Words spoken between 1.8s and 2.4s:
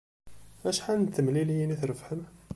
trebḥem?